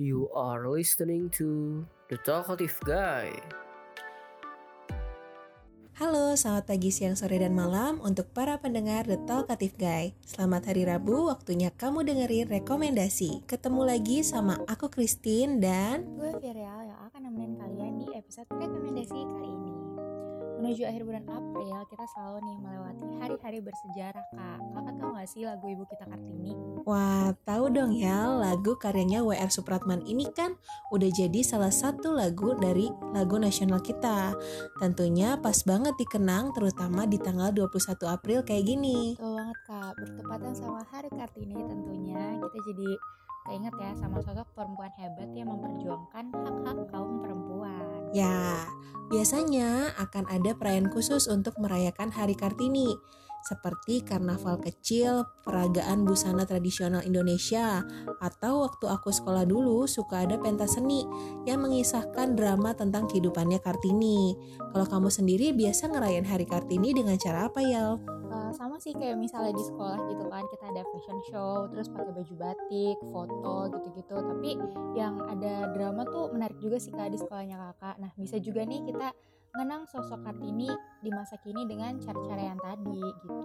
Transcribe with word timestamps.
You 0.00 0.32
are 0.32 0.64
listening 0.64 1.28
to 1.36 1.84
The 2.08 2.16
Talkative 2.24 2.80
Guy. 2.88 3.36
Halo, 6.00 6.32
selamat 6.32 6.64
pagi, 6.72 6.88
siang, 6.88 7.20
sore, 7.20 7.36
dan 7.36 7.52
malam 7.52 8.00
untuk 8.00 8.32
para 8.32 8.56
pendengar 8.64 9.04
The 9.04 9.20
Talkative 9.28 9.76
Guy. 9.76 10.16
Selamat 10.24 10.72
hari 10.72 10.88
Rabu, 10.88 11.28
waktunya 11.28 11.68
kamu 11.68 12.08
dengerin 12.08 12.48
rekomendasi. 12.48 13.44
Ketemu 13.44 13.92
lagi 13.92 14.24
sama 14.24 14.56
aku 14.64 14.88
Christine 14.88 15.60
dan 15.60 16.16
gue 16.16 16.32
Viral 16.40 16.88
yang 16.88 17.00
akan 17.12 17.28
nemenin 17.28 17.60
kalian 17.60 18.00
di 18.00 18.08
episode 18.16 18.48
rekomendasi 18.48 19.20
kali 19.20 19.44
ini. 19.44 19.51
Menuju 20.62 20.86
akhir 20.86 21.02
bulan 21.02 21.26
April, 21.26 21.74
kita 21.90 22.06
selalu 22.14 22.38
nih 22.46 22.56
melewati 22.62 23.06
hari-hari 23.18 23.58
bersejarah, 23.58 24.22
Kak. 24.30 24.58
Kakak 24.62 24.94
tahu 24.94 25.10
gak 25.18 25.26
sih 25.26 25.42
lagu 25.42 25.66
Ibu 25.66 25.82
Kita 25.90 26.06
Kartini? 26.06 26.54
Wah, 26.86 27.34
tahu 27.42 27.66
dong 27.74 27.90
ya, 27.98 28.30
lagu 28.30 28.78
karyanya 28.78 29.26
WR 29.26 29.50
Supratman 29.50 30.06
ini 30.06 30.22
kan 30.30 30.54
udah 30.94 31.10
jadi 31.10 31.42
salah 31.42 31.74
satu 31.74 32.14
lagu 32.14 32.54
dari 32.54 32.86
lagu 33.10 33.42
nasional 33.42 33.82
kita. 33.82 34.38
Tentunya 34.78 35.34
pas 35.42 35.58
banget 35.66 35.98
dikenang, 35.98 36.54
terutama 36.54 37.10
di 37.10 37.18
tanggal 37.18 37.50
21 37.50 37.98
April 38.06 38.46
kayak 38.46 38.62
gini. 38.62 39.18
Betul 39.18 39.34
banget, 39.34 39.58
Kak. 39.66 39.92
Bertepatan 39.98 40.52
sama 40.54 40.80
Hari 40.94 41.10
Kartini 41.10 41.58
tentunya, 41.58 42.38
kita 42.38 42.58
jadi 42.70 42.90
keinget 43.48 43.74
ya 43.78 43.90
sama 43.98 44.22
sosok 44.22 44.46
perempuan 44.54 44.92
hebat 44.98 45.30
yang 45.34 45.50
memperjuangkan 45.50 46.30
hak-hak 46.30 46.78
kaum 46.94 47.18
perempuan. 47.20 48.10
Ya, 48.12 48.68
biasanya 49.08 49.96
akan 49.98 50.28
ada 50.28 50.52
perayaan 50.54 50.92
khusus 50.92 51.26
untuk 51.26 51.56
merayakan 51.58 52.12
Hari 52.12 52.36
Kartini, 52.36 52.92
seperti 53.42 54.06
karnaval 54.06 54.62
kecil, 54.62 55.26
peragaan 55.42 56.06
busana 56.06 56.46
tradisional 56.46 57.02
Indonesia, 57.02 57.82
atau 58.22 58.62
waktu 58.62 58.86
aku 58.86 59.10
sekolah 59.10 59.42
dulu 59.42 59.90
suka 59.90 60.22
ada 60.22 60.38
pentas 60.38 60.78
seni 60.78 61.02
yang 61.42 61.66
mengisahkan 61.66 62.38
drama 62.38 62.70
tentang 62.78 63.10
kehidupannya 63.10 63.58
Kartini. 63.58 64.38
Kalau 64.70 64.86
kamu 64.86 65.10
sendiri 65.10 65.50
biasa 65.50 65.90
ngerayain 65.90 66.28
Hari 66.28 66.46
Kartini 66.46 66.94
dengan 66.94 67.18
cara 67.18 67.50
apa 67.50 67.60
ya? 67.66 67.98
Uh, 68.32 68.48
sama 68.56 68.80
sih 68.80 68.96
kayak 68.96 69.20
misalnya 69.20 69.52
di 69.52 69.60
sekolah 69.60 70.08
gitu 70.08 70.24
kan 70.32 70.40
kita 70.48 70.64
ada 70.72 70.82
fashion 70.88 71.20
show 71.28 71.68
terus 71.68 71.92
pakai 71.92 72.16
baju 72.16 72.34
batik 72.40 72.96
foto 73.12 73.56
gitu-gitu. 73.76 74.16
Tapi 74.16 74.50
yang 74.96 75.20
ada 75.28 75.68
drama 75.76 76.08
tuh 76.08 76.32
menarik 76.32 76.56
juga 76.56 76.80
sih 76.80 76.88
kak 76.96 77.12
di 77.12 77.20
sekolahnya 77.20 77.60
kakak. 77.60 78.00
Nah 78.00 78.10
bisa 78.16 78.40
juga 78.40 78.64
nih 78.64 78.88
kita 78.88 79.12
mengenang 79.52 79.84
sosok 79.84 80.24
Kartini 80.24 80.72
di 81.04 81.12
masa 81.12 81.36
kini 81.44 81.68
dengan 81.68 82.00
cara-cara 82.00 82.40
yang 82.40 82.60
tadi 82.60 83.04
gitu. 83.04 83.36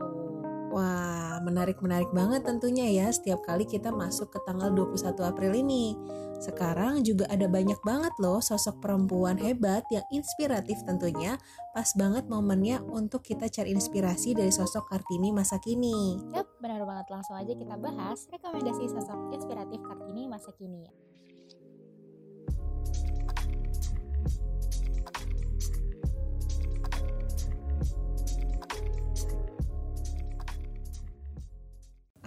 Wah, 0.71 1.39
menarik-menarik 1.43 2.11
banget 2.15 2.47
tentunya 2.47 2.87
ya 2.91 3.07
setiap 3.11 3.43
kali 3.43 3.67
kita 3.67 3.91
masuk 3.91 4.31
ke 4.31 4.39
tanggal 4.47 4.71
21 4.71 5.19
April 5.27 5.51
ini. 5.55 5.95
Sekarang 6.39 7.03
juga 7.03 7.27
ada 7.27 7.49
banyak 7.49 7.79
banget 7.83 8.13
loh 8.23 8.39
sosok 8.39 8.79
perempuan 8.79 9.35
hebat 9.35 9.83
yang 9.91 10.05
inspiratif 10.13 10.79
tentunya. 10.87 11.35
Pas 11.75 11.91
banget 11.97 12.29
momennya 12.31 12.83
untuk 12.87 13.25
kita 13.25 13.51
cari 13.51 13.75
inspirasi 13.75 14.31
dari 14.31 14.53
sosok 14.53 14.87
Kartini 14.87 15.35
masa 15.35 15.59
kini. 15.59 16.23
Yap, 16.31 16.47
benar 16.63 16.87
banget. 16.87 17.07
Langsung 17.11 17.35
aja 17.35 17.51
kita 17.51 17.75
bahas 17.75 18.27
rekomendasi 18.31 18.95
sosok 18.95 19.33
inspiratif 19.35 19.83
Kartini 19.83 20.29
masa 20.29 20.55
kini. 20.55 20.87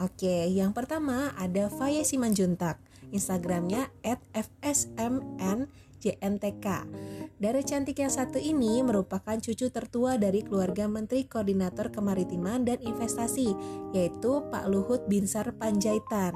Oke, 0.01 0.49
yang 0.49 0.73
pertama 0.73 1.37
ada 1.37 1.69
Faye 1.69 2.01
Simanjuntak. 2.09 2.81
Instagramnya 3.13 3.93
@fsmnjntk. 4.33 5.67
Dari 7.37 7.63
cantik 7.69 8.01
yang 8.01 8.09
satu 8.09 8.41
ini 8.41 8.81
merupakan 8.81 9.37
cucu 9.37 9.69
tertua 9.69 10.17
dari 10.17 10.41
keluarga 10.41 10.89
Menteri 10.89 11.29
Koordinator 11.29 11.93
Kemaritiman 11.93 12.65
dan 12.65 12.81
Investasi, 12.81 13.53
yaitu 13.93 14.41
Pak 14.49 14.73
Luhut 14.73 15.05
Binsar 15.05 15.53
Panjaitan. 15.61 16.33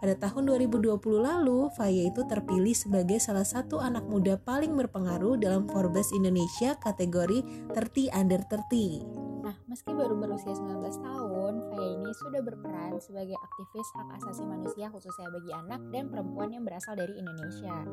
Pada 0.00 0.16
tahun 0.16 0.48
2020 0.48 0.96
lalu, 1.20 1.68
Faye 1.76 2.08
itu 2.08 2.24
terpilih 2.24 2.72
sebagai 2.72 3.20
salah 3.20 3.44
satu 3.44 3.84
anak 3.84 4.08
muda 4.08 4.40
paling 4.40 4.72
berpengaruh 4.72 5.36
dalam 5.36 5.68
Forbes 5.68 6.08
Indonesia 6.16 6.72
kategori 6.80 7.42
30 7.74 8.08
Under 8.08 8.40
30. 8.48 9.04
Nah, 9.44 9.56
meski 9.68 9.92
baru 9.92 10.16
berusia 10.16 10.56
19 10.56 11.00
tahun, 11.04 11.39
Faya 11.70 11.86
ini 11.94 12.10
sudah 12.18 12.42
berperan 12.42 12.98
sebagai 12.98 13.38
aktivis 13.38 13.88
hak 13.94 14.18
asasi 14.18 14.42
manusia 14.42 14.90
khususnya 14.90 15.30
bagi 15.30 15.54
anak 15.54 15.80
dan 15.94 16.10
perempuan 16.10 16.50
yang 16.50 16.66
berasal 16.66 16.98
dari 16.98 17.14
Indonesia. 17.14 17.86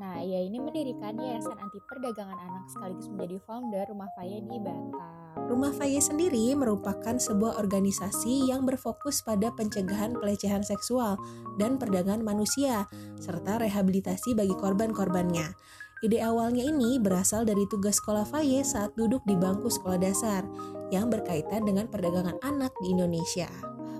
Nah, 0.00 0.24
ia 0.24 0.40
ini 0.48 0.56
mendirikan 0.56 1.12
Yayasan 1.12 1.60
Anti 1.60 1.76
Perdagangan 1.84 2.40
Anak 2.40 2.64
sekaligus 2.72 3.12
menjadi 3.12 3.36
founder 3.44 3.84
Rumah 3.84 4.08
Faya 4.16 4.40
di 4.40 4.58
Batam. 4.64 5.12
Rumah 5.44 5.72
Faya 5.76 6.00
sendiri 6.00 6.56
merupakan 6.56 7.20
sebuah 7.20 7.60
organisasi 7.60 8.48
yang 8.48 8.64
berfokus 8.64 9.20
pada 9.20 9.52
pencegahan 9.52 10.16
pelecehan 10.16 10.64
seksual 10.64 11.20
dan 11.60 11.76
perdagangan 11.76 12.24
manusia, 12.24 12.88
serta 13.20 13.60
rehabilitasi 13.60 14.32
bagi 14.32 14.56
korban-korbannya. 14.56 15.52
Ide 15.98 16.22
awalnya 16.22 16.62
ini 16.62 16.96
berasal 17.02 17.42
dari 17.42 17.66
tugas 17.66 17.98
sekolah 17.98 18.22
Faye 18.22 18.62
saat 18.62 18.94
duduk 18.94 19.20
di 19.26 19.34
bangku 19.34 19.66
sekolah 19.66 19.98
dasar 19.98 20.46
yang 20.88 21.12
berkaitan 21.12 21.64
dengan 21.64 21.88
perdagangan 21.88 22.40
anak 22.44 22.72
di 22.80 22.96
Indonesia. 22.96 23.48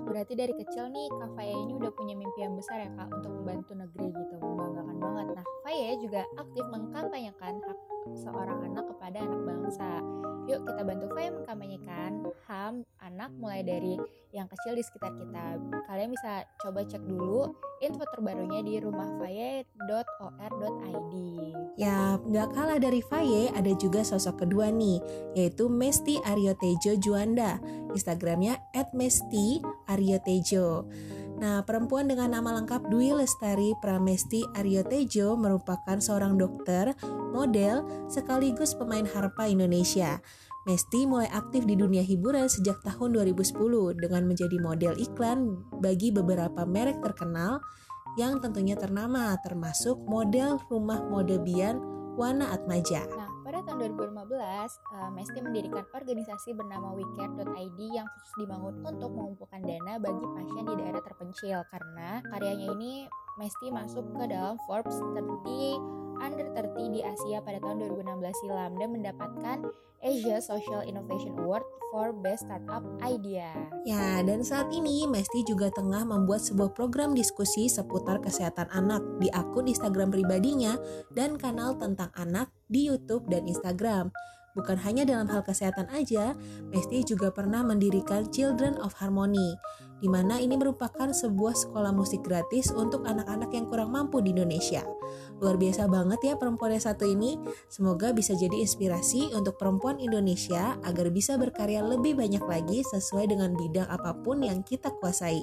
Berarti 0.09 0.33
dari 0.33 0.57
kecil 0.57 0.89
nih 0.89 1.05
Kak 1.21 1.37
Faye 1.37 1.53
ini 1.53 1.77
udah 1.77 1.93
punya 1.93 2.17
mimpi 2.17 2.41
yang 2.41 2.57
besar 2.57 2.81
ya 2.81 2.89
Kak 2.97 3.13
untuk 3.13 3.29
membantu 3.29 3.77
negeri 3.77 4.09
gitu, 4.09 4.41
membanggakan 4.41 4.97
banget. 4.97 5.37
Nah, 5.37 5.45
Faye 5.61 6.01
juga 6.01 6.25
aktif 6.33 6.65
mengkampanyekan 6.65 7.61
hak 7.61 7.77
seorang 8.17 8.57
anak 8.65 8.89
kepada 8.89 9.21
anak 9.21 9.37
bangsa. 9.45 10.01
Yuk 10.49 10.65
kita 10.65 10.81
bantu 10.81 11.13
Faye 11.13 11.29
mengkampanyekan 11.29 12.25
HAM 12.49 12.89
anak 13.05 13.29
mulai 13.37 13.61
dari 13.61 14.01
yang 14.33 14.49
kecil 14.49 14.73
di 14.73 14.81
sekitar 14.81 15.13
kita. 15.13 15.61
Kalian 15.85 16.09
bisa 16.09 16.41
coba 16.57 16.81
cek 16.89 17.05
dulu 17.05 17.53
info 17.85 18.01
terbarunya 18.09 18.65
di 18.65 18.81
rumahfaye.or.id. 18.81 21.13
Ya, 21.79 22.19
nggak 22.19 22.59
kalah 22.59 22.75
dari 22.75 22.99
Faye, 22.99 23.47
ada 23.55 23.71
juga 23.79 24.03
sosok 24.03 24.43
kedua 24.43 24.67
nih, 24.67 24.99
yaitu 25.31 25.71
Mesti 25.71 26.19
Aryotejo 26.27 26.99
Juanda. 26.99 27.55
Instagramnya 27.95 28.59
@mesti_aryotejo. 28.91 30.67
Nah, 31.39 31.63
perempuan 31.63 32.11
dengan 32.11 32.35
nama 32.35 32.59
lengkap 32.59 32.91
Dwi 32.91 33.15
Lestari 33.15 33.71
Pramesti 33.79 34.43
Aryotejo 34.59 35.39
merupakan 35.39 35.95
seorang 36.03 36.35
dokter, 36.35 36.91
model, 37.31 37.87
sekaligus 38.11 38.75
pemain 38.75 39.07
harpa 39.07 39.47
Indonesia. 39.47 40.19
Mesti 40.67 41.07
mulai 41.07 41.31
aktif 41.31 41.63
di 41.63 41.79
dunia 41.79 42.03
hiburan 42.03 42.51
sejak 42.51 42.83
tahun 42.83 43.15
2010 43.15 43.95
dengan 43.95 44.27
menjadi 44.27 44.59
model 44.59 44.99
iklan 44.99 45.63
bagi 45.79 46.11
beberapa 46.11 46.67
merek 46.67 46.99
terkenal 46.99 47.63
yang 48.19 48.43
tentunya 48.43 48.75
ternama 48.75 49.31
termasuk 49.39 49.95
model 50.03 50.59
rumah 50.67 50.99
mode 51.07 51.39
Bian 51.39 51.79
Wana 52.19 52.51
Atmaja. 52.51 53.07
Nah, 53.15 53.31
pada 53.47 53.63
tahun 53.63 53.95
2015, 53.95 54.11
uh, 54.91 55.07
Mesti 55.15 55.39
mendirikan 55.39 55.87
organisasi 55.95 56.51
bernama 56.51 56.91
WeCare.id 56.99 57.79
yang 57.79 58.03
khusus 58.11 58.33
dibangun 58.43 58.83
untuk 58.83 59.07
mengumpulkan 59.15 59.63
dana 59.63 59.95
bagi 60.03 60.25
pasien 60.35 60.67
di 60.67 60.75
daerah 60.83 60.99
terpencil 60.99 61.63
karena 61.71 62.19
karyanya 62.27 62.75
ini 62.75 63.07
Mesti 63.39 63.71
masuk 63.71 64.03
ke 64.19 64.27
dalam 64.27 64.59
Forbes 64.67 64.99
30 64.99 66.08
under 66.19 66.47
30 66.53 66.95
di 66.95 67.01
Asia 67.01 67.39
pada 67.41 67.57
tahun 67.63 67.87
2016 67.87 68.41
silam 68.43 68.71
dan 68.77 68.89
mendapatkan 68.93 69.57
Asia 69.99 70.37
Social 70.39 70.83
Innovation 70.87 71.35
Award 71.39 71.63
for 71.91 72.13
Best 72.13 72.45
Startup 72.47 72.85
Idea. 73.03 73.49
Ya, 73.83 74.21
dan 74.23 74.45
saat 74.45 74.69
ini 74.71 75.09
Mesti 75.09 75.43
juga 75.43 75.73
tengah 75.73 76.05
membuat 76.05 76.45
sebuah 76.45 76.71
program 76.77 77.17
diskusi 77.17 77.67
seputar 77.67 78.21
kesehatan 78.21 78.69
anak 78.71 79.01
di 79.17 79.27
akun 79.33 79.67
Instagram 79.67 80.13
pribadinya 80.13 80.77
dan 81.11 81.35
kanal 81.35 81.75
tentang 81.75 82.13
anak 82.15 82.53
di 82.69 82.87
YouTube 82.87 83.27
dan 83.27 83.49
Instagram. 83.49 84.13
Bukan 84.57 84.77
hanya 84.81 85.05
dalam 85.05 85.29
hal 85.29 85.45
kesehatan 85.45 85.89
aja, 85.93 86.33
Mesti 86.69 87.01
juga 87.01 87.33
pernah 87.33 87.65
mendirikan 87.65 88.29
Children 88.29 88.77
of 88.77 88.93
Harmony, 89.01 89.57
di 89.99 90.07
mana 90.07 90.37
ini 90.37 90.53
merupakan 90.53 91.09
sebuah 91.09 91.57
sekolah 91.57 91.89
musik 91.89 92.21
gratis 92.21 92.69
untuk 92.69 93.09
anak-anak 93.09 93.49
yang 93.51 93.65
kurang 93.65 93.89
mampu 93.89 94.21
di 94.21 94.31
Indonesia. 94.31 94.85
Luar 95.41 95.57
biasa 95.57 95.89
banget 95.89 96.19
ya 96.21 96.33
perempuan 96.37 96.77
yang 96.77 96.85
satu 96.85 97.09
ini. 97.09 97.41
Semoga 97.73 98.13
bisa 98.13 98.37
jadi 98.37 98.53
inspirasi 98.61 99.33
untuk 99.33 99.57
perempuan 99.57 99.97
Indonesia 99.97 100.77
agar 100.85 101.09
bisa 101.09 101.35
berkarya 101.41 101.81
lebih 101.81 102.13
banyak 102.15 102.43
lagi 102.45 102.85
sesuai 102.85 103.33
dengan 103.33 103.57
bidang 103.57 103.89
apa 103.89 104.13
pun 104.13 104.45
yang 104.45 104.61
kita 104.61 104.93
kuasai. 105.01 105.41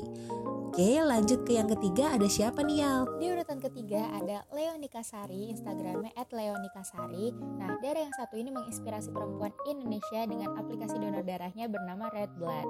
Oke, 0.77 1.01
lanjut 1.01 1.41
ke 1.49 1.57
yang 1.57 1.73
ketiga 1.73 2.13
ada 2.13 2.29
siapa 2.29 2.61
nih 2.61 2.85
Yal? 2.85 3.09
Di 3.17 3.33
urutan 3.33 3.57
ketiga 3.65 4.13
ada 4.13 4.45
Leonika 4.53 5.01
Sari, 5.01 5.49
Instagramnya 5.49 6.13
@leonikasari. 6.13 7.33
Nah, 7.33 7.81
darah 7.81 8.05
yang 8.05 8.13
satu 8.13 8.37
ini 8.37 8.53
menginspirasi 8.53 9.09
perempuan 9.09 9.57
Indonesia 9.65 10.29
dengan 10.29 10.53
aplikasi 10.53 11.01
donor 11.01 11.25
darahnya 11.25 11.73
bernama 11.73 12.13
Red 12.13 12.29
Blood. 12.37 12.69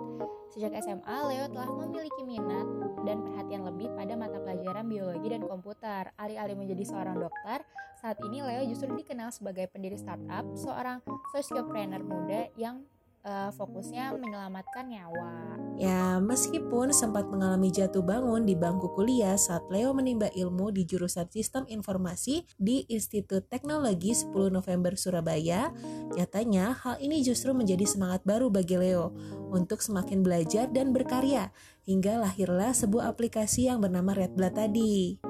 Sejak 0.54 0.78
SMA, 0.86 1.18
Leo 1.26 1.50
telah 1.50 1.66
memiliki 1.66 2.22
minat 2.22 2.94
dan 3.02 3.26
perhatian 3.26 3.66
lebih 3.66 3.90
pada 3.98 4.14
mata 4.14 4.38
pelajaran 4.38 4.86
biologi 4.86 5.26
dan 5.26 5.42
komputer. 5.42 6.14
Alih-alih 6.14 6.54
menjadi 6.62 6.86
seorang 6.86 7.18
dokter, 7.18 7.66
saat 7.98 8.22
ini 8.22 8.38
Leo 8.38 8.70
justru 8.70 8.86
dikenal 8.94 9.34
sebagai 9.34 9.66
pendiri 9.66 9.98
startup, 9.98 10.46
seorang 10.54 11.02
sociopreneur 11.34 12.06
muda 12.06 12.54
yang 12.54 12.86
uh, 13.26 13.50
fokusnya 13.52 14.14
menyelamatkan 14.16 14.86
nyawa. 14.86 15.58
Ya, 15.76 16.16
meskipun 16.22 16.94
sempat 16.94 17.28
mengalami 17.28 17.68
jatuh 17.68 18.00
bangun 18.00 18.48
di 18.48 18.56
bangku 18.56 18.94
kuliah 18.96 19.36
saat 19.36 19.66
Leo 19.68 19.92
menimba 19.92 20.32
ilmu 20.32 20.72
di 20.72 20.88
jurusan 20.88 21.28
Sistem 21.28 21.68
Informasi 21.68 22.46
di 22.56 22.88
Institut 22.88 23.50
Teknologi 23.52 24.16
10 24.16 24.32
November 24.54 24.96
Surabaya, 24.96 25.74
nyatanya 26.16 26.72
hal 26.80 26.96
ini 27.02 27.20
justru 27.20 27.52
menjadi 27.52 27.84
semangat 27.84 28.24
baru 28.24 28.48
bagi 28.48 28.78
Leo 28.80 29.12
untuk 29.52 29.84
semakin 29.84 30.24
belajar 30.24 30.70
dan 30.72 30.96
berkarya, 30.96 31.52
hingga 31.84 32.24
lahirlah 32.24 32.72
sebuah 32.72 33.12
aplikasi 33.12 33.68
yang 33.68 33.84
bernama 33.84 34.16
Red 34.16 34.32
Blood 34.32 34.56
tadi 34.56 35.20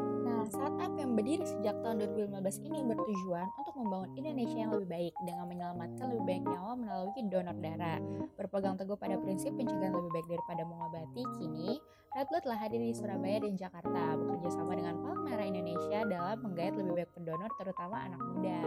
berdiri 1.17 1.43
sejak 1.49 1.75
tahun 1.97 2.29
2015 2.29 2.69
ini 2.69 2.79
bertujuan 2.93 3.47
untuk 3.57 3.75
membangun 3.81 4.11
Indonesia 4.21 4.59
yang 4.61 4.73
lebih 4.77 4.89
baik 4.93 5.15
dengan 5.25 5.45
menyelamatkan 5.49 6.07
lebih 6.13 6.25
banyak 6.29 6.45
nyawa 6.45 6.73
melalui 6.77 7.21
donor 7.33 7.57
darah. 7.57 8.01
Berpegang 8.37 8.77
teguh 8.77 8.99
pada 9.01 9.17
prinsip 9.17 9.57
pencegahan 9.57 9.97
lebih 9.97 10.13
baik 10.13 10.29
daripada 10.29 10.63
mengobati, 10.69 11.23
kini 11.41 11.81
Red 12.13 12.29
Blood 12.33 12.45
telah 12.49 12.59
hadir 12.61 12.81
di 12.81 12.93
Surabaya 12.97 13.39
dan 13.45 13.55
Jakarta 13.57 14.17
bekerja 14.17 14.49
sama 14.53 14.73
dengan 14.77 14.97
Palang 15.01 15.25
Merah 15.25 15.47
Indonesia 15.49 15.99
dalam 16.05 16.37
menggait 16.45 16.73
lebih 16.77 16.93
banyak 16.97 17.13
pendonor 17.13 17.51
terutama 17.57 17.97
anak 18.05 18.21
muda. 18.21 18.61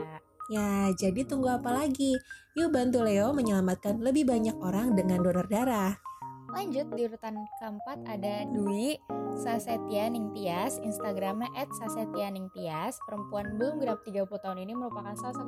Ya, 0.49 0.69
jadi 0.97 1.21
tunggu 1.29 1.49
apa 1.49 1.69
lagi? 1.69 2.17
Yuk 2.57 2.73
bantu 2.73 3.05
Leo 3.05 3.29
menyelamatkan 3.37 4.01
lebih 4.01 4.25
banyak 4.25 4.57
orang 4.57 4.97
dengan 4.97 5.21
donor 5.21 5.45
darah. 5.45 6.08
Lanjut 6.49 6.89
di 6.97 7.05
urutan 7.05 7.45
keempat 7.61 8.09
ada 8.09 8.41
Dwi 8.49 8.97
Sasetia 9.37 10.09
Ningtyas, 10.09 10.81
Instagramnya 10.81 11.45
at 11.53 11.69
Sasetia 11.77 12.33
Ningtyas. 12.33 12.97
Perempuan 13.05 13.53
belum 13.61 13.77
genap 13.77 14.01
30 14.01 14.25
tahun 14.25 14.59
ini 14.65 14.73
merupakan 14.73 15.13
sosok 15.13 15.45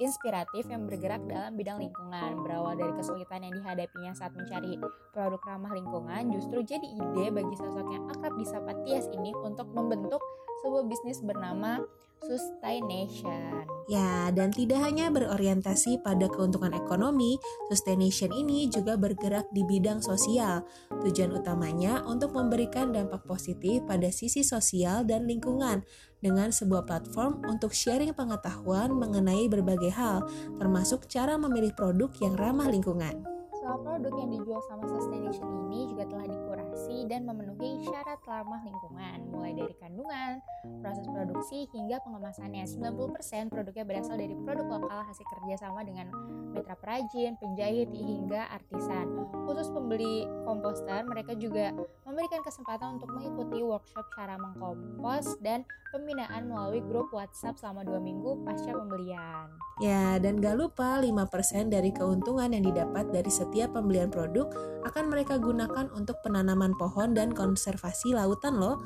inspiratif 0.00 0.64
yang 0.72 0.88
bergerak 0.88 1.20
dalam 1.28 1.52
bidang 1.52 1.84
lingkungan. 1.84 2.40
Berawal 2.40 2.80
dari 2.80 2.92
kesulitan 2.96 3.44
yang 3.44 3.54
dihadapinya 3.60 4.12
saat 4.16 4.32
mencari 4.32 4.80
produk 5.12 5.42
ramah 5.44 5.72
lingkungan, 5.76 6.32
justru 6.32 6.64
jadi 6.64 6.86
ide 6.96 7.28
bagi 7.28 7.54
sosok 7.54 7.86
yang 7.92 8.08
akrab 8.08 8.32
disapa 8.40 8.72
Tias 8.88 9.04
ini 9.12 9.36
untuk 9.44 9.68
membentuk 9.76 10.24
sebuah 10.64 10.88
bisnis 10.88 11.20
bernama 11.20 11.84
Sustaination. 12.24 13.64
Ya, 13.86 14.28
dan 14.34 14.50
tidak 14.50 14.84
hanya 14.84 15.08
berorientasi 15.08 16.02
pada 16.02 16.26
keuntungan 16.28 16.74
ekonomi, 16.74 17.38
Sustaination 17.70 18.34
ini 18.34 18.66
juga 18.68 18.98
bergerak 18.98 19.48
di 19.54 19.62
bidang 19.64 20.02
sosial. 20.02 20.66
Tujuan 21.06 21.38
utamanya 21.38 22.02
untuk 22.04 22.34
memberikan 22.34 22.90
dampak 22.90 23.24
positif 23.24 23.86
pada 23.86 24.10
sisi 24.10 24.42
sosial 24.42 25.06
dan 25.06 25.24
lingkungan 25.30 25.86
dengan 26.18 26.50
sebuah 26.50 26.84
platform 26.84 27.46
untuk 27.46 27.70
sharing 27.70 28.10
pengetahuan 28.12 28.90
mengenai 28.90 29.46
berbagai 29.46 29.94
hal, 29.94 30.26
termasuk 30.58 31.06
cara 31.06 31.38
memilih 31.38 31.70
produk 31.78 32.10
yang 32.18 32.34
ramah 32.34 32.66
lingkungan. 32.66 33.37
Soal 33.68 33.84
produk 33.84 34.16
yang 34.16 34.32
dijual 34.32 34.64
sama 34.64 34.88
Sustaination 34.88 35.44
ini 35.68 35.92
juga 35.92 36.08
telah 36.08 36.24
dikurasi 36.24 37.04
dan 37.04 37.28
memenuhi 37.28 37.84
syarat 37.84 38.16
ramah 38.24 38.64
lingkungan, 38.64 39.28
mulai 39.28 39.52
dari 39.52 39.76
kandungan, 39.76 40.40
proses 40.80 41.04
produksi, 41.04 41.68
hingga 41.76 42.00
pengemasannya. 42.00 42.64
90% 42.64 43.52
produknya 43.52 43.84
berasal 43.84 44.16
dari 44.16 44.32
produk 44.40 44.64
lokal 44.72 45.04
hasil 45.04 45.20
kerjasama 45.20 45.84
dengan 45.84 46.08
mitra 46.56 46.80
perajin, 46.80 47.36
penjahit, 47.36 47.92
hingga 47.92 48.48
artisan. 48.56 49.04
Khusus 49.44 49.68
pembeli 49.68 50.24
komposter, 50.48 51.04
mereka 51.04 51.36
juga 51.36 51.68
memberikan 52.08 52.40
kesempatan 52.40 52.96
untuk 52.96 53.12
mengikuti 53.12 53.60
workshop 53.60 54.08
cara 54.16 54.40
mengkompos 54.40 55.36
dan 55.44 55.68
pembinaan 55.92 56.48
melalui 56.48 56.80
grup 56.80 57.12
WhatsApp 57.12 57.60
selama 57.60 57.84
dua 57.84 58.00
minggu 58.00 58.40
pasca 58.48 58.72
pembelian. 58.72 59.52
Ya, 59.84 60.16
dan 60.16 60.40
gak 60.40 60.56
lupa 60.56 60.98
5% 60.98 61.68
dari 61.68 61.92
keuntungan 61.92 62.50
yang 62.50 62.64
didapat 62.64 63.12
dari 63.12 63.28
setiap 63.28 63.76
pembelian 63.76 64.08
produk 64.08 64.48
akan 64.88 65.12
mereka 65.12 65.36
gunakan 65.36 65.92
untuk 65.92 66.18
penanaman 66.24 66.72
pohon 66.80 67.12
dan 67.12 67.30
konservasi 67.30 68.16
lautan 68.16 68.56
loh. 68.56 68.80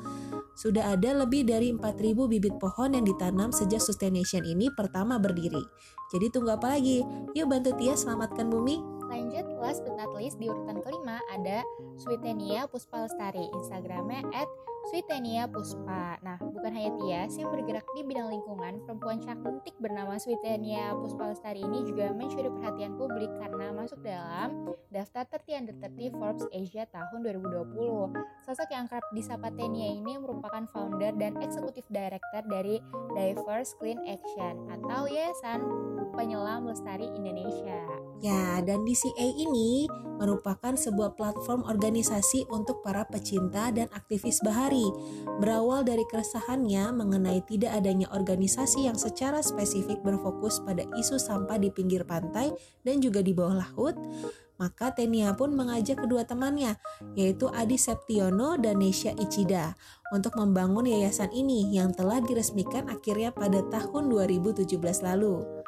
Sudah 0.53 0.93
ada 0.93 1.17
lebih 1.25 1.49
dari 1.49 1.73
4.000 1.73 2.29
bibit 2.29 2.55
pohon 2.61 2.93
yang 2.93 3.07
ditanam 3.07 3.49
sejak 3.49 3.81
Sustaination 3.81 4.45
ini 4.45 4.69
pertama 4.69 5.17
berdiri. 5.17 5.65
Jadi 6.13 6.29
tunggu 6.29 6.53
apa 6.53 6.77
lagi? 6.77 7.01
Yuk 7.33 7.49
bantu 7.49 7.73
Tia 7.73 7.97
selamatkan 7.97 8.53
bumi. 8.53 8.92
Lanjut, 9.13 9.45
last 9.61 9.85
but 9.85 9.93
not 9.93 10.09
least, 10.17 10.41
di 10.41 10.49
urutan 10.49 10.81
kelima 10.81 11.21
ada 11.29 11.61
Sweetenia 12.01 12.65
Puspa 12.65 13.05
Lestari. 13.05 13.45
Instagramnya 13.53 14.25
at 14.33 14.49
Sweetenia 14.89 15.45
Puspa. 15.47 16.17
Nah, 16.25 16.41
bukan 16.41 16.73
hanya 16.73 16.91
Tias 16.97 17.37
yang 17.37 17.53
bergerak 17.53 17.85
di 17.93 18.01
bidang 18.03 18.33
lingkungan, 18.33 18.81
perempuan 18.83 19.21
cantik 19.21 19.77
bernama 19.77 20.17
Sweetenia 20.17 20.97
Puspa 20.97 21.29
Lestari 21.29 21.61
ini 21.61 21.85
juga 21.85 22.09
mencuri 22.09 22.49
perhatian 22.49 22.97
publik 22.97 23.29
karena 23.37 23.69
masuk 23.69 24.01
dalam 24.01 24.73
daftar 24.89 25.23
30 25.29 25.61
Under 25.61 25.75
30 25.77 26.17
Forbes 26.19 26.45
Asia 26.49 26.83
tahun 26.89 27.19
2020. 27.21 28.17
Sosok 28.43 28.69
yang 28.73 28.89
kerap 28.89 29.05
disapa 29.13 29.53
Tenia 29.53 29.93
ini 29.93 30.17
merupakan 30.19 30.65
founder 30.73 31.15
dan 31.15 31.37
eksekutif 31.39 31.85
director 31.87 32.41
dari 32.49 32.81
Diverse 33.13 33.77
Clean 33.77 34.01
Action 34.09 34.67
atau 34.73 35.05
Yayasan 35.05 35.61
Penyelam 36.11 36.67
Lestari 36.67 37.07
Indonesia. 37.13 38.02
Ya, 38.23 38.63
dan 38.63 38.87
DCA 38.87 39.35
ini 39.35 39.83
merupakan 40.15 40.71
sebuah 40.71 41.19
platform 41.19 41.67
organisasi 41.67 42.47
untuk 42.47 42.79
para 42.79 43.03
pecinta 43.03 43.67
dan 43.67 43.91
aktivis 43.91 44.39
bahari 44.39 44.87
berawal 45.43 45.83
dari 45.83 46.07
keresahannya 46.07 46.95
mengenai 46.95 47.43
tidak 47.43 47.75
adanya 47.75 48.07
organisasi 48.15 48.87
yang 48.87 48.95
secara 48.95 49.43
spesifik 49.43 49.99
berfokus 49.99 50.63
pada 50.63 50.87
isu 50.95 51.19
sampah 51.19 51.59
di 51.59 51.67
pinggir 51.67 52.07
pantai 52.07 52.55
dan 52.87 53.03
juga 53.03 53.19
di 53.19 53.35
bawah 53.35 53.59
laut. 53.59 53.99
Maka 54.55 54.95
Tenia 54.95 55.35
pun 55.35 55.51
mengajak 55.51 56.07
kedua 56.07 56.23
temannya, 56.23 56.79
yaitu 57.19 57.51
Adi 57.51 57.75
Septiono 57.75 58.55
dan 58.55 58.79
Nesha 58.79 59.11
Ichida, 59.19 59.75
untuk 60.15 60.39
membangun 60.39 60.87
yayasan 60.87 61.33
ini 61.35 61.75
yang 61.75 61.91
telah 61.91 62.23
diresmikan 62.23 62.87
akhirnya 62.87 63.35
pada 63.35 63.59
tahun 63.67 64.07
2017 64.07 64.79
lalu. 65.03 65.62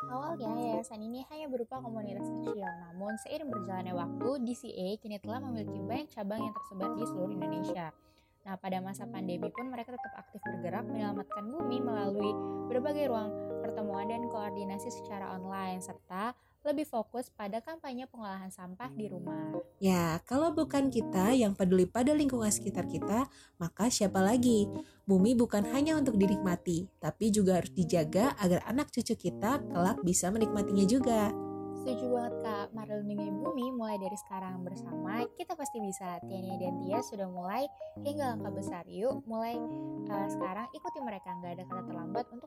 Yayasan 0.75 1.07
ini 1.07 1.24
hanya 1.31 1.48
berupa 1.48 1.80
komunitas 1.80 2.27
kecil, 2.27 2.68
namun 2.92 3.16
seiring 3.24 3.48
berjalannya 3.48 3.95
waktu, 3.95 4.44
DCA 4.44 5.00
kini 5.00 5.24
telah 5.24 5.39
memiliki 5.39 5.80
banyak 5.80 6.12
cabang 6.12 6.44
yang 6.44 6.51
tersebar 6.51 6.92
di 7.00 7.04
seluruh 7.07 7.31
Indonesia. 7.31 7.95
Nah, 8.44 8.60
pada 8.60 8.84
masa 8.84 9.08
pandemi 9.08 9.48
pun 9.55 9.72
mereka 9.72 9.96
tetap 9.96 10.13
aktif 10.20 10.44
bergerak 10.44 10.84
menyelamatkan 10.84 11.48
bumi 11.48 11.79
melalui 11.79 12.27
berbagai 12.67 13.08
ruang 13.08 13.32
pertemuan 13.63 14.12
dan 14.12 14.27
koordinasi 14.27 14.91
secara 14.91 15.32
online 15.32 15.79
serta 15.79 16.36
lebih 16.65 16.89
fokus 16.89 17.29
pada 17.29 17.62
kampanye 17.62 18.10
pengolahan 18.10 18.50
sampah 18.50 18.89
di 18.98 19.05
rumah. 19.05 19.53
Ya, 19.77 20.17
kalau 20.25 20.50
bukan 20.51 20.89
kita 20.89 21.38
yang 21.38 21.53
peduli 21.53 21.86
pada 21.86 22.12
lingkungan 22.12 22.50
sekitar 22.50 22.89
kita, 22.89 23.29
maka 23.62 23.88
siapa 23.93 24.17
lagi? 24.19 24.65
Bumi 25.05 25.38
bukan 25.38 25.69
hanya 25.69 25.93
untuk 25.93 26.17
dinikmati, 26.17 26.89
tapi 26.98 27.29
juga 27.29 27.62
harus 27.62 27.69
dijaga 27.72 28.34
agar 28.41 28.65
anak 28.65 28.89
cucu 28.89 29.13
kita 29.13 29.62
kelak 29.69 30.01
bisa 30.01 30.34
menikmatinya 30.34 30.86
juga. 30.89 31.29
Setuju 31.86 32.17
banget 32.17 32.34
Kak, 32.41 32.67
mari 32.74 32.98
lindungi 32.98 33.29
bumi 33.29 33.69
mulai 33.69 34.01
dari 34.01 34.17
sekarang 34.17 34.65
bersama 34.65 35.22
kita 35.38 35.53
pasti 35.53 35.77
bisa. 35.77 36.17
Tiania 36.25 36.57
dan 36.57 36.81
Tia 36.81 36.98
sudah 37.05 37.29
mulai 37.29 37.69
hingga 38.01 38.34
langkah 38.34 38.57
besar. 38.57 38.84
Yuk 38.89 39.22
mulai 39.29 39.53
uh, 40.10 40.27
sekarang 40.34 40.65
ikuti 40.74 40.98
mereka, 41.05 41.29
nggak 41.38 41.62
ada 41.62 41.63
kata 41.69 41.81
terlambat 41.86 42.25
untuk 42.34 42.45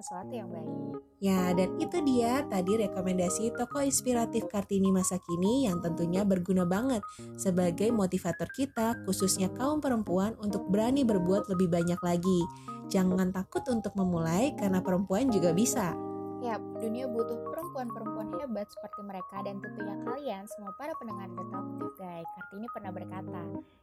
sesuatu 0.00 0.32
yang 0.32 0.48
baik. 0.48 0.96
Ya 1.20 1.52
dan 1.52 1.76
itu 1.76 2.00
dia 2.00 2.48
tadi 2.48 2.80
rekomendasi 2.80 3.52
toko 3.52 3.84
inspiratif 3.84 4.48
Kartini 4.48 4.88
masa 4.88 5.20
kini 5.20 5.68
yang 5.68 5.84
tentunya 5.84 6.24
berguna 6.24 6.64
banget 6.64 7.04
sebagai 7.36 7.92
motivator 7.92 8.48
kita 8.56 8.96
khususnya 9.04 9.52
kaum 9.52 9.84
perempuan 9.84 10.32
untuk 10.40 10.64
berani 10.72 11.04
berbuat 11.04 11.52
lebih 11.52 11.68
banyak 11.68 12.00
lagi. 12.00 12.40
Jangan 12.88 13.30
takut 13.30 13.62
untuk 13.68 13.92
memulai 13.94 14.56
karena 14.56 14.80
perempuan 14.80 15.28
juga 15.28 15.52
bisa. 15.52 16.09
Ya, 16.40 16.56
dunia 16.56 17.04
butuh 17.04 17.36
perempuan-perempuan 17.52 18.32
hebat 18.40 18.64
seperti 18.72 19.00
mereka 19.04 19.44
dan 19.44 19.60
tentunya 19.60 19.92
kalian 20.08 20.48
semua 20.48 20.72
para 20.80 20.96
pendengar 20.96 21.28
The 21.36 21.44
Talkative 21.52 21.94
Guy. 22.00 22.20
Kartini 22.24 22.66
pernah 22.72 22.92
berkata, 22.96 23.42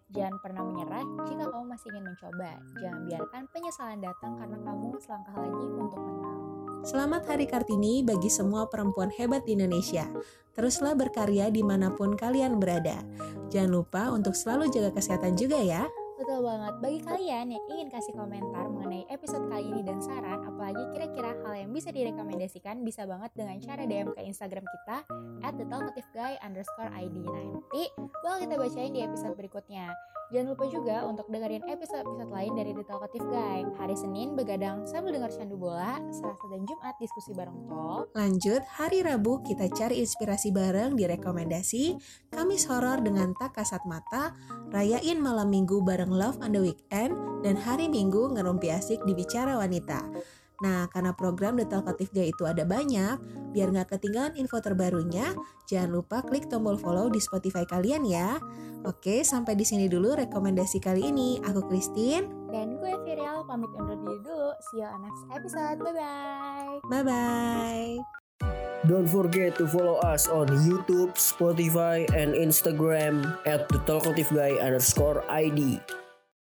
jangan 0.10 0.36
pernah 0.42 0.64
menyerah 0.66 1.06
jika 1.30 1.46
kamu 1.54 1.66
masih 1.70 1.88
ingin 1.94 2.06
mencoba. 2.10 2.52
Jangan 2.82 3.02
biarkan 3.06 3.42
penyesalan 3.54 4.00
datang 4.02 4.32
karena 4.42 4.58
kamu 4.58 4.88
selangkah 4.98 5.36
lagi 5.38 5.68
untuk 5.70 6.02
menang. 6.02 6.38
Selamat 6.82 7.22
Hari 7.30 7.46
Kartini 7.46 8.02
bagi 8.02 8.30
semua 8.34 8.66
perempuan 8.66 9.14
hebat 9.14 9.46
di 9.46 9.54
Indonesia. 9.54 10.10
Teruslah 10.58 10.98
berkarya 10.98 11.54
di 11.54 11.62
mana 11.62 11.94
pun 11.94 12.18
kalian 12.18 12.58
berada. 12.58 13.06
Jangan 13.54 13.70
lupa 13.70 14.10
untuk 14.10 14.34
selalu 14.34 14.74
jaga 14.74 14.98
kesehatan 14.98 15.38
juga 15.38 15.62
ya. 15.62 15.86
Betul 16.28 16.44
banget. 16.44 16.76
Bagi 16.84 17.00
kalian 17.08 17.56
yang 17.56 17.64
ingin 17.72 17.88
kasih 17.88 18.12
komentar 18.12 18.68
mengenai 18.68 19.08
episode 19.08 19.48
kali 19.48 19.64
ini 19.64 19.80
dan 19.80 20.04
saran, 20.04 20.44
apalagi 20.44 20.84
kira-kira 20.92 21.32
hal 21.40 21.56
yang 21.56 21.72
bisa 21.72 21.88
direkomendasikan, 21.88 22.84
bisa 22.84 23.08
banget 23.08 23.32
dengan 23.32 23.56
cara 23.64 23.88
DM 23.88 24.12
ke 24.12 24.28
Instagram 24.28 24.68
kita 24.68 25.08
at 25.40 25.56
the 25.56 25.64
underscore 26.44 26.92
ID. 26.92 27.24
Nanti 27.24 27.88
bakal 27.96 28.44
kita 28.44 28.56
bacain 28.60 28.92
di 28.92 29.08
episode 29.08 29.40
berikutnya. 29.40 29.88
Jangan 30.28 30.48
lupa 30.52 30.68
juga 30.68 31.08
untuk 31.08 31.32
dengerin 31.32 31.64
episode-episode 31.72 32.28
lain 32.28 32.52
dari 32.52 32.76
The 32.76 32.84
Talkative 32.84 33.28
Guy. 33.32 33.64
Hari 33.80 33.96
Senin 33.96 34.36
begadang 34.36 34.84
sambil 34.84 35.16
dengar 35.16 35.32
candu 35.32 35.56
bola, 35.56 36.04
Selasa 36.12 36.46
dan 36.52 36.68
Jumat 36.68 37.00
diskusi 37.00 37.32
bareng 37.32 37.56
Talk. 37.64 38.12
Lanjut, 38.12 38.60
hari 38.68 39.08
Rabu 39.08 39.40
kita 39.48 39.72
cari 39.72 40.04
inspirasi 40.04 40.52
bareng 40.52 41.00
di 41.00 41.08
rekomendasi, 41.08 41.96
Kamis 42.28 42.68
horor 42.68 43.00
dengan 43.00 43.32
tak 43.40 43.56
kasat 43.56 43.80
mata, 43.88 44.36
rayain 44.68 45.16
malam 45.16 45.48
minggu 45.48 45.80
bareng 45.88 46.12
Love 46.12 46.44
on 46.44 46.52
the 46.52 46.60
Weekend, 46.60 47.16
dan 47.48 47.56
hari 47.56 47.88
Minggu 47.88 48.36
ngerumpi 48.36 48.68
asik 48.68 49.00
di 49.08 49.16
Bicara 49.16 49.56
Wanita. 49.56 50.04
Nah, 50.58 50.90
karena 50.90 51.14
program 51.14 51.54
The 51.62 51.70
Talkative 51.70 52.10
Guy 52.10 52.34
itu 52.34 52.44
ada 52.50 52.66
banyak, 52.66 53.22
biar 53.54 53.70
nggak 53.70 53.94
ketinggalan 53.94 54.34
info 54.42 54.58
terbarunya, 54.58 55.38
jangan 55.70 56.02
lupa 56.02 56.26
klik 56.26 56.50
tombol 56.50 56.82
follow 56.82 57.14
di 57.14 57.22
Spotify 57.22 57.62
kalian 57.66 58.02
ya. 58.06 58.42
Oke, 58.86 59.22
sampai 59.22 59.54
di 59.54 59.66
sini 59.68 59.86
dulu 59.86 60.18
rekomendasi 60.18 60.82
kali 60.82 61.14
ini. 61.14 61.38
Aku 61.46 61.66
Christine. 61.70 62.50
Dan 62.50 62.80
gue 62.80 62.94
Virial 63.06 63.44
pamit 63.46 63.70
undur 63.76 64.00
diri 64.02 64.20
dulu. 64.24 64.50
See 64.72 64.82
you 64.82 64.88
on 64.88 65.04
next 65.04 65.24
episode. 65.30 65.78
Bye-bye. 65.84 66.88
Bye-bye. 66.90 68.00
Don't 68.86 69.10
forget 69.10 69.58
to 69.60 69.68
follow 69.68 70.00
us 70.06 70.30
on 70.32 70.48
YouTube, 70.64 71.18
Spotify, 71.20 72.08
and 72.16 72.32
Instagram 72.32 73.26
at 73.44 73.68
the 73.68 73.84
Talkative 73.84 74.32
Guy 74.32 74.56
underscore 74.62 75.26
ID. 75.28 75.82